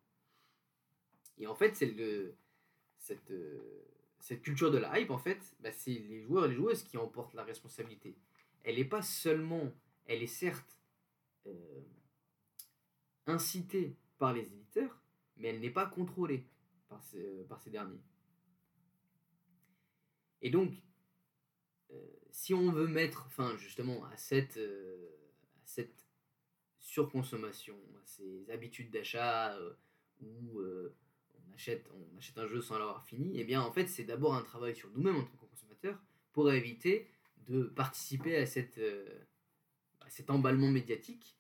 [1.39, 2.35] Et en fait, c'est le,
[2.99, 3.85] cette, euh,
[4.19, 6.97] cette culture de la hype, en fait, bah, c'est les joueurs et les joueuses qui
[6.97, 8.17] emportent la responsabilité.
[8.63, 9.73] Elle n'est pas seulement,
[10.07, 10.79] elle est certes
[11.47, 11.81] euh,
[13.27, 15.03] incitée par les éditeurs,
[15.37, 16.47] mais elle n'est pas contrôlée
[16.89, 18.01] par euh, par ces derniers.
[20.43, 20.73] Et donc,
[22.33, 25.09] si on veut mettre fin justement à cette, euh,
[25.65, 26.05] cette
[26.81, 29.57] surconsommation, à ces habitudes d'achat
[30.21, 34.05] où on, achète, on achète un jeu sans l'avoir fini, eh bien en fait c'est
[34.05, 35.99] d'abord un travail sur nous-mêmes en tant que consommateurs
[36.33, 37.09] pour éviter
[37.47, 38.81] de participer à, cette,
[40.09, 41.39] cet emballement médiatique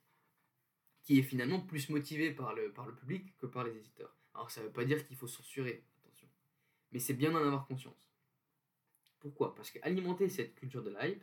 [1.03, 4.17] qui est finalement plus motivé par le, par le public que par les éditeurs.
[4.35, 6.29] Alors ça ne veut pas dire qu'il faut censurer, attention.
[6.93, 8.12] Mais c'est bien d'en avoir conscience.
[9.23, 9.55] Pourquoi?
[9.55, 11.23] Parce qu'alimenter cette culture de la hype,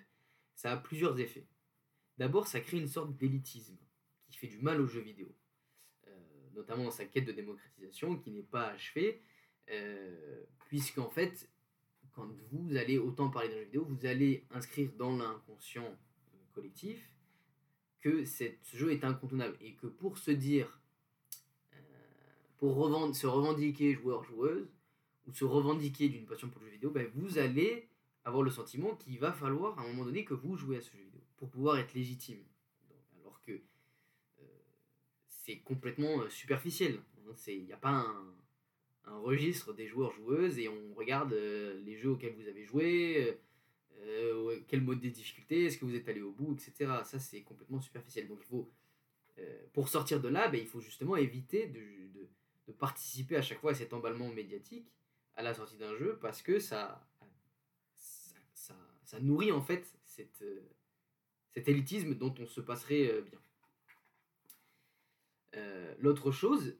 [0.55, 1.45] ça a plusieurs effets.
[2.17, 3.77] D'abord, ça crée une sorte d'élitisme
[4.29, 5.29] qui fait du mal aux jeux vidéo,
[6.07, 6.11] euh,
[6.53, 9.21] notamment dans sa quête de démocratisation qui n'est pas achevée,
[9.69, 11.49] euh, puisqu'en fait,
[12.13, 15.97] quand vous allez autant parler d'un jeu vidéo, vous allez inscrire dans l'inconscient
[16.53, 17.11] collectif
[17.99, 20.79] que ce jeu est incontournable et que pour se dire,
[21.73, 21.77] euh,
[22.57, 22.75] pour
[23.13, 24.69] se revendiquer joueur-joueuse
[25.27, 27.88] ou se revendiquer d'une passion pour le jeu vidéo, ben vous allez
[28.29, 30.91] avoir le sentiment qu'il va falloir à un moment donné que vous jouez à ce
[30.91, 32.43] jeu vidéo pour pouvoir être légitime.
[33.21, 34.43] alors que euh,
[35.27, 36.99] c'est complètement euh, superficiel.
[37.47, 38.35] Il n'y a pas un,
[39.19, 43.39] registre des joueurs-joueuses et on regarde les jeux auxquels vous avez joué
[44.01, 46.91] euh, quel mode de difficulté, est-ce que vous êtes allé au bout, etc.
[47.03, 48.27] Ça, c'est complètement superficiel.
[48.27, 48.71] Donc, il faut,
[49.39, 53.59] euh, pour sortir de là, ben, il faut justement éviter de, de, participer à chaque
[53.59, 54.93] fois à cet emballement médiatique
[55.35, 57.08] à la sortie d'un jeu parce que ça,
[59.09, 59.85] ça, nourrit en fait
[60.41, 60.59] euh,
[61.49, 63.39] cet élitisme dont on se passerait bien.
[65.99, 66.77] L'autre chose,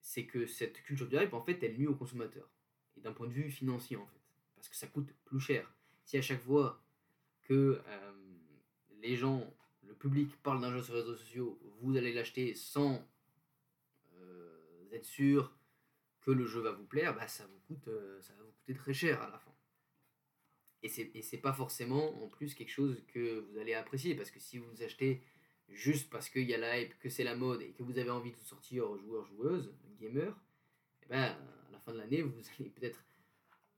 [0.00, 2.48] c'est que cette culture du hype, en fait, elle nuit aux consommateurs.
[2.96, 4.18] Et d'un point de vue financier, en fait
[4.58, 5.72] parce que ça coûte plus cher.
[6.04, 6.82] Si à chaque fois
[7.42, 8.12] que euh,
[9.00, 9.54] les gens,
[9.86, 13.06] le public parle d'un jeu sur les réseaux sociaux, vous allez l'acheter sans
[14.16, 15.56] euh, être sûr
[16.20, 18.74] que le jeu va vous plaire, bah ça, vous coûte, euh, ça va vous coûter
[18.74, 19.47] très cher à la fin.
[20.82, 24.58] Et c'est, pas forcément en plus quelque chose que vous allez apprécier, parce que si
[24.58, 25.22] vous achetez
[25.68, 28.10] juste parce qu'il y a la hype, que c'est la mode et que vous avez
[28.10, 32.32] envie de sortir joueur, joueuse, gamer, et eh ben, à la fin de l'année, vous
[32.58, 33.04] allez peut-être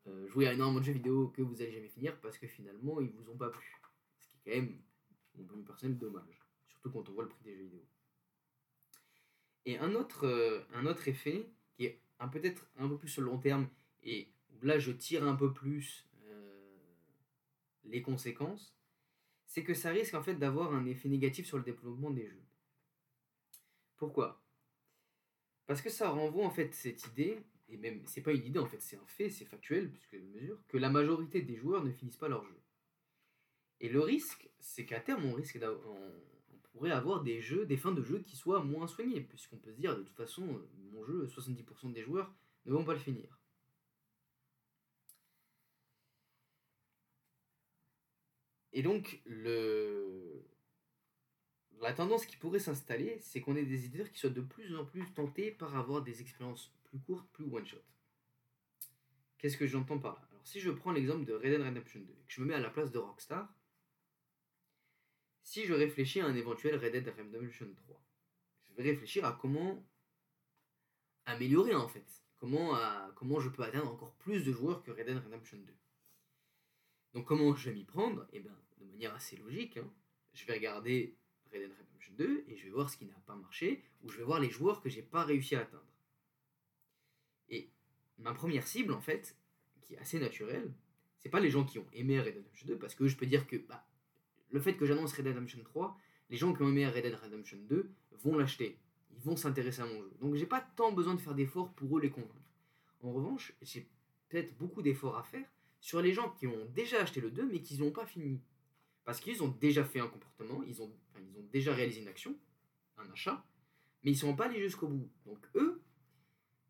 [0.06, 3.00] euh, jouer à énormément de jeux vidéo que vous allez jamais finir parce que finalement
[3.00, 3.80] ils vous ont pas plu.
[4.18, 4.78] Ce qui est quand même,
[5.36, 6.40] mon point personnel, dommage.
[6.68, 7.84] Surtout quand on voit le prix des jeux vidéo.
[9.66, 12.00] Et un autre, euh, un autre effet qui est
[12.32, 13.68] peut-être un peu plus sur le long terme
[14.02, 14.28] et
[14.62, 16.06] là je tire un peu plus
[17.84, 18.74] les conséquences,
[19.46, 22.44] c'est que ça risque en fait d'avoir un effet négatif sur le développement des jeux.
[23.96, 24.42] Pourquoi?
[25.66, 28.66] Parce que ça renvoie en fait cette idée et même c'est pas une idée en
[28.66, 32.16] fait, c'est un fait, c'est factuel, puisque mesure, que la majorité des joueurs ne finissent
[32.16, 32.60] pas leur jeu.
[33.80, 37.92] Et le risque, c'est qu'à terme, on risque on, pourrait avoir des jeux, des fins
[37.92, 40.62] de jeu qui soient moins soignées, puisqu'on peut se dire de toute façon,
[40.92, 42.32] mon jeu, 70% des joueurs
[42.66, 43.39] ne vont pas le finir.
[48.72, 49.20] Et donc,
[51.80, 54.84] la tendance qui pourrait s'installer, c'est qu'on ait des éditeurs qui soient de plus en
[54.84, 57.82] plus tentés par avoir des expériences plus courte, plus one shot.
[59.38, 60.28] Qu'est-ce que j'entends par là?
[60.30, 62.54] Alors si je prends l'exemple de Red Dead Redemption 2 et que je me mets
[62.54, 63.52] à la place de Rockstar,
[65.42, 68.02] si je réfléchis à un éventuel Red Dead Redemption 3,
[68.68, 69.82] je vais réfléchir à comment
[71.24, 72.06] améliorer en fait,
[72.36, 72.76] comment,
[73.14, 75.72] comment je peux atteindre encore plus de joueurs que Red Dead Redemption 2.
[77.14, 78.26] Donc comment je vais m'y prendre?
[78.32, 79.90] Eh bien, de manière assez logique, hein.
[80.32, 81.16] je vais regarder
[81.52, 84.18] Red Dead Redemption 2 et je vais voir ce qui n'a pas marché, ou je
[84.18, 85.84] vais voir les joueurs que j'ai pas réussi à atteindre.
[87.48, 87.68] Et
[88.18, 89.36] ma première cible, en fait,
[89.82, 90.72] qui est assez naturelle,
[91.18, 93.26] c'est pas les gens qui ont aimé Red Dead Redemption 2, parce que je peux
[93.26, 93.84] dire que bah,
[94.50, 95.98] le fait que j'annonce Red Dead Redemption 3,
[96.30, 97.90] les gens qui ont aimé Red Dead Redemption 2
[98.22, 98.78] vont l'acheter,
[99.10, 100.12] ils vont s'intéresser à mon jeu.
[100.20, 102.34] Donc j'ai pas tant besoin de faire d'efforts pour eux les convaincre.
[103.02, 103.88] En revanche, j'ai
[104.28, 105.48] peut-être beaucoup d'efforts à faire
[105.80, 108.40] sur les gens qui ont déjà acheté le 2 mais qui n'ont pas fini.
[109.04, 112.36] Parce qu'ils ont déjà fait un comportement, ils ont, ils ont déjà réalisé une action,
[112.98, 113.44] un achat,
[114.02, 115.10] mais ils ne sont pas allés jusqu'au bout.
[115.24, 115.82] Donc eux,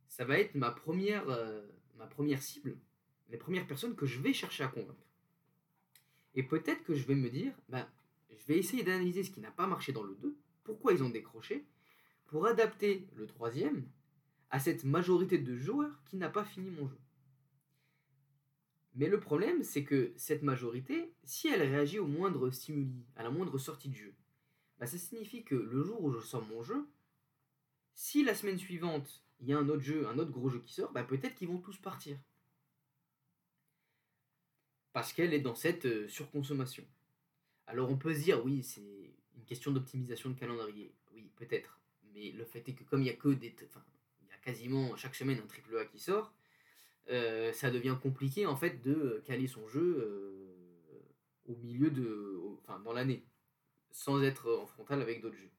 [0.09, 2.77] ça va être ma première, euh, ma première cible,
[3.29, 5.07] les premières personnes que je vais chercher à convaincre.
[6.35, 7.87] Et peut-être que je vais me dire, ben,
[8.31, 11.11] je vais essayer d'analyser ce qui n'a pas marché dans le 2, pourquoi ils ont
[11.11, 11.67] décroché,
[12.27, 13.89] pour adapter le troisième
[14.51, 16.99] à cette majorité de joueurs qui n'a pas fini mon jeu.
[18.95, 23.31] Mais le problème, c'est que cette majorité, si elle réagit au moindre stimuli, à la
[23.31, 24.15] moindre sortie du jeu,
[24.79, 26.89] bah ça signifie que le jour où je sors mon jeu,
[27.95, 30.73] si la semaine suivante, il y a un autre jeu, un autre gros jeu qui
[30.73, 32.19] sort, bah peut-être qu'ils vont tous partir.
[34.93, 36.85] Parce qu'elle est dans cette euh, surconsommation.
[37.67, 40.93] Alors on peut se dire, oui, c'est une question d'optimisation de calendrier.
[41.13, 41.79] Oui, peut-être.
[42.13, 45.39] Mais le fait est que comme il y a il y a quasiment chaque semaine
[45.39, 46.33] un triple A qui sort,
[47.09, 50.51] euh, ça devient compliqué en fait de caler son jeu euh,
[51.47, 52.41] au milieu de,
[52.85, 53.25] dans l'année,
[53.91, 55.51] sans être en frontal avec d'autres jeux.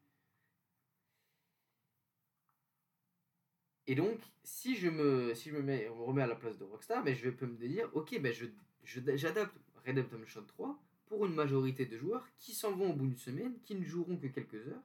[3.87, 6.63] Et donc, si je me, si je me, mets, me remets à la place de
[6.63, 8.45] Rockstar, ben, je peux me dire, ok, ben, je,
[8.83, 9.53] j'adapte
[9.85, 13.17] Red Dead Redemption 3 pour une majorité de joueurs qui s'en vont au bout d'une
[13.17, 14.83] semaine, qui ne joueront que quelques heures.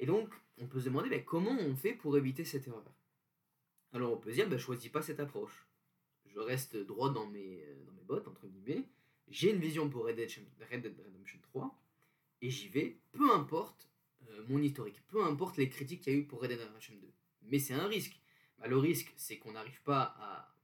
[0.00, 2.82] Et donc, on peut se demander ben, comment on fait pour éviter cette erreur?
[3.92, 5.66] Alors on peut se dire, bah, choisis pas cette approche.
[6.26, 8.88] Je reste droit dans mes, euh, dans mes bottes, entre guillemets.
[9.28, 11.78] J'ai une vision pour Red Dead, Redemption 3
[12.40, 13.88] et j'y vais, peu importe
[14.28, 16.94] euh, mon historique, peu importe les critiques qu'il y a eu pour Red Dead Redemption
[17.00, 17.12] 2.
[17.42, 18.20] Mais c'est un risque.
[18.58, 20.54] Bah, le risque, c'est qu'on n'arrive pas à,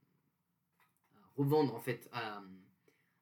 [1.35, 2.43] revendre, en fait, à,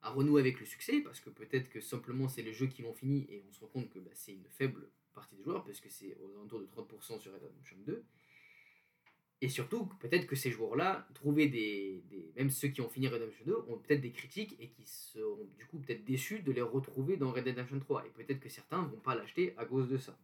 [0.02, 3.26] renouer avec le succès, parce que peut-être que simplement c'est les jeux qui l'ont fini
[3.30, 5.89] et on se rend compte que bah, c'est une faible partie des joueurs, parce que
[5.89, 8.06] c'est aux alentours de 30% sur Red Dead Redemption 2.
[9.41, 12.04] Et surtout, peut-être que ces joueurs-là, trouver des,
[12.36, 15.65] Même ceux qui ont fini Redemption 2 ont peut-être des critiques et qui seront du
[15.65, 18.08] coup peut-être déçus de les retrouver dans Red Redemption 3.
[18.08, 20.17] Et peut-être que certains ne vont pas l'acheter à cause de ça.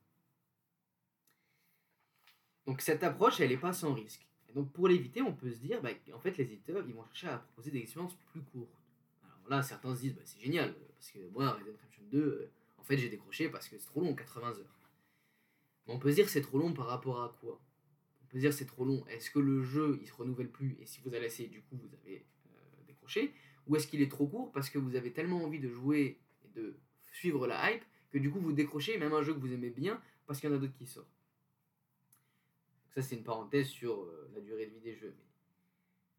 [2.65, 4.25] Donc cette approche, elle n'est pas sans risque.
[4.49, 7.05] Et donc pour l'éviter, on peut se dire, bah, en fait, les éditeurs, ils vont
[7.05, 8.79] chercher à proposer des expériences plus courtes.
[9.23, 12.51] Alors là, certains se disent, bah, c'est génial, parce que moi, Red Redemption 2, euh,
[12.77, 14.79] en fait, j'ai décroché parce que c'est trop long, 80 heures.
[15.85, 17.59] Mais on peut se dire, c'est trop long par rapport à quoi?
[18.39, 19.05] Dire c'est trop long.
[19.07, 21.77] Est-ce que le jeu il se renouvelle plus et si vous allez essayer du coup
[21.77, 23.33] vous avez euh, décroché?
[23.67, 26.59] Ou est-ce qu'il est trop court parce que vous avez tellement envie de jouer et
[26.59, 26.75] de
[27.13, 30.01] suivre la hype que du coup vous décrochez même un jeu que vous aimez bien
[30.25, 31.07] parce qu'il y en a d'autres qui sortent?
[32.93, 35.15] ça c'est une parenthèse sur euh, la durée de vie des jeux.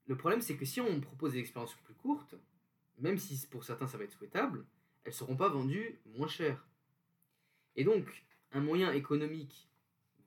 [0.06, 2.34] le problème c'est que si on propose des expériences plus courtes,
[2.98, 4.66] même si pour certains ça va être souhaitable,
[5.04, 6.66] elles seront pas vendues moins cher.
[7.76, 9.68] Et donc un moyen économique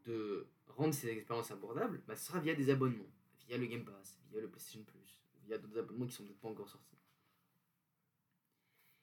[0.05, 3.11] de rendre ces expériences abordables, bah, ce sera via des abonnements,
[3.47, 6.49] via le Game Pass, via le PlayStation Plus, via d'autres abonnements qui sont peut-être pas
[6.49, 6.97] encore sortis.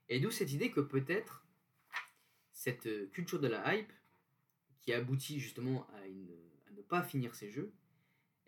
[0.09, 1.45] Et d'où cette idée que peut-être
[2.53, 3.93] cette euh, culture de la hype,
[4.81, 7.73] qui aboutit justement à, ne pas finir ses jeux,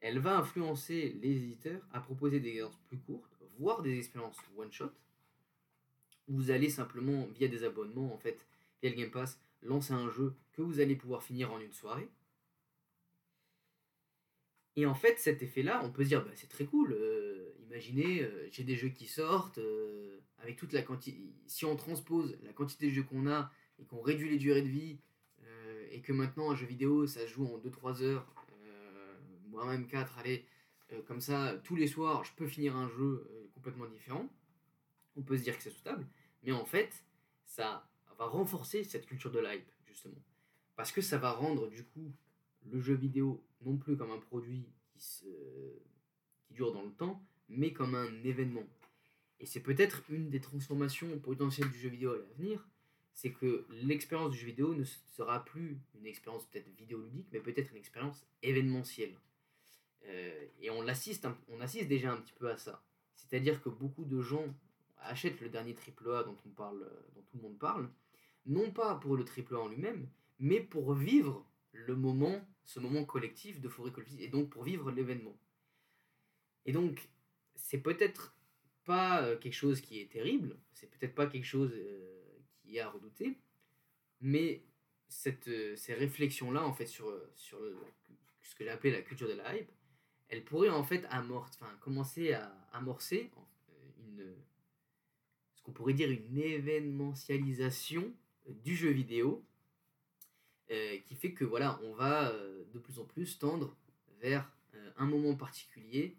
[0.01, 4.93] elle va influencer les éditeurs à proposer des expériences plus courtes, voire des expériences one-shot,
[6.29, 8.39] où vous allez simplement, via des abonnements, en fait,
[8.83, 12.09] via le Game Pass, lancer un jeu que vous allez pouvoir finir en une soirée,
[14.77, 16.93] et en fait, cet effet-là, on peut se dire, bah, c'est très cool.
[16.93, 21.19] Euh, imaginez, euh, j'ai des jeux qui sortent, euh, avec toute la quantité.
[21.47, 24.69] Si on transpose la quantité de jeux qu'on a et qu'on réduit les durées de
[24.69, 24.99] vie,
[25.93, 28.27] et que maintenant un jeu vidéo, ça se joue en 2-3 heures,
[29.49, 30.45] moi même 4, allez,
[31.07, 34.29] comme ça, tous les soirs, je peux finir un jeu complètement différent.
[35.17, 36.07] On peut se dire que c'est souhaitable,
[36.43, 37.05] mais en fait,
[37.45, 40.21] ça va renforcer cette culture de l'hype, justement.
[40.75, 42.13] Parce que ça va rendre, du coup,
[42.71, 45.27] le jeu vidéo non plus comme un produit qui, se,
[46.45, 48.67] qui dure dans le temps, mais comme un événement.
[49.41, 52.67] Et c'est peut-être une des transformations potentielles du jeu vidéo à l'avenir,
[53.13, 57.71] c'est que l'expérience du jeu vidéo ne sera plus une expérience peut-être vidéoludique, mais peut-être
[57.71, 59.15] une expérience événementielle.
[60.05, 62.85] Euh, et on assiste, on assiste déjà un petit peu à ça.
[63.15, 64.45] C'est-à-dire que beaucoup de gens
[64.99, 66.81] achètent le dernier AAA dont, on parle,
[67.15, 67.91] dont tout le monde parle,
[68.45, 70.09] non pas pour le AAA en lui-même,
[70.39, 71.47] mais pour vivre
[71.77, 75.39] le moment, ce moment collectif de forêt collective, et donc pour vivre l'événement.
[76.65, 77.09] Et donc,
[77.55, 78.37] c'est peut-être
[78.85, 82.81] pas euh, quelque chose qui est terrible, c'est peut-être pas quelque chose euh, qui est
[82.81, 83.39] à redouter,
[84.21, 84.65] mais
[85.09, 87.59] cette, euh, ces réflexions-là, en fait, sur, sur
[88.43, 89.71] ce que j'ai appelé la culture de la hype,
[90.29, 93.31] elles pourraient en fait enfin, commencer à amorcer
[93.99, 94.35] une,
[95.55, 98.13] ce qu'on pourrait dire une événementialisation
[98.49, 99.45] du jeu vidéo,
[100.69, 102.33] qui fait que voilà, on va
[102.73, 103.77] de plus en plus tendre
[104.21, 104.51] vers
[104.97, 106.17] un moment particulier,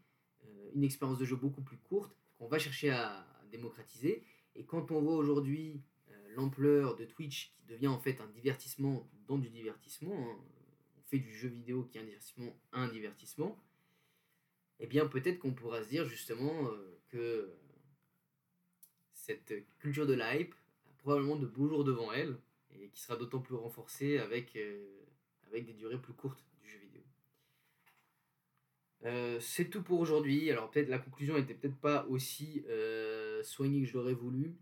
[0.74, 4.24] une expérience de jeu beaucoup plus courte, qu'on va chercher à, démocratiser.
[4.56, 9.10] Et quand on voit aujourd'hui euh, l'ampleur de Twitch qui devient en fait un divertissement
[9.26, 10.38] dans du divertissement, hein,
[10.98, 13.58] on fait du jeu vidéo qui est un divertissement, un divertissement,
[14.80, 17.54] eh bien peut-être qu'on pourra se dire justement euh, que
[19.14, 20.54] cette culture de l'hype
[20.86, 22.38] a probablement de beaux jours devant elle
[22.72, 24.86] et qui sera d'autant plus renforcée avec, euh,
[25.48, 26.44] avec des durées plus courtes
[29.06, 30.50] euh, c'est tout pour aujourd'hui.
[30.50, 34.56] Alors peut-être la conclusion était peut-être pas aussi euh, soignée que je l'aurais voulu.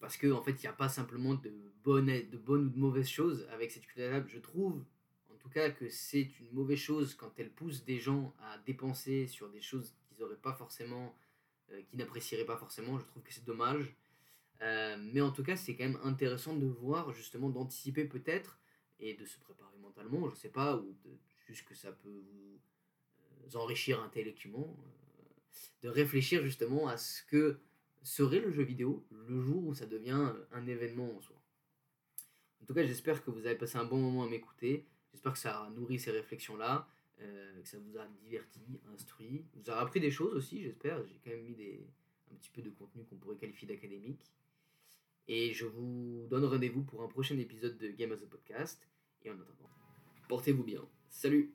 [0.00, 1.52] Parce qu'en en fait, il n'y a pas simplement de
[1.84, 4.82] bonnes, de bonnes ou de mauvaises choses avec cette culture Je trouve
[5.30, 9.26] en tout cas que c'est une mauvaise chose quand elle pousse des gens à dépenser
[9.26, 11.14] sur des choses qu'ils n'auraient pas forcément,
[11.88, 12.98] qu'ils n'apprécieraient pas forcément.
[12.98, 13.94] Je trouve que c'est dommage.
[14.98, 18.60] Mais en tout cas, c'est quand même intéressant de voir, justement, d'anticiper peut-être
[19.00, 20.96] et de se préparer mentalement, je sais pas, ou
[21.46, 22.22] juste que ça peut
[23.42, 25.22] vous enrichir intellectuellement, euh,
[25.82, 27.58] de réfléchir justement à ce que
[28.02, 31.36] serait le jeu vidéo le jour où ça devient un événement en soi.
[32.62, 34.86] En tout cas, j'espère que vous avez passé un bon moment à m'écouter.
[35.12, 36.88] J'espère que ça a nourri ces réflexions-là,
[37.20, 41.04] euh, que ça vous a diverti, instruit, vous a appris des choses aussi, j'espère.
[41.06, 41.86] J'ai quand même mis des,
[42.30, 44.24] un petit peu de contenu qu'on pourrait qualifier d'académique.
[45.28, 48.88] Et je vous donne rendez-vous pour un prochain épisode de Game as a Podcast.
[49.24, 49.70] Et en attendant,
[50.28, 50.80] portez-vous bien.
[51.08, 51.54] Salut